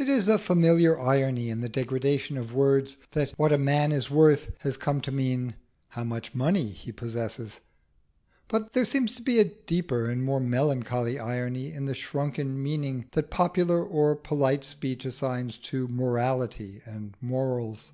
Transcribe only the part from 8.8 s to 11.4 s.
seems a deeper and more melancholy